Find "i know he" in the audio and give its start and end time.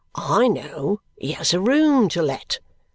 0.15-1.33